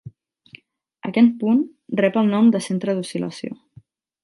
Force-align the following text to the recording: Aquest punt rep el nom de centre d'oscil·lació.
Aquest 1.09 1.35
punt 1.43 1.61
rep 2.01 2.19
el 2.23 2.33
nom 2.33 2.51
de 2.57 2.65
centre 2.71 2.99
d'oscil·lació. 3.01 3.55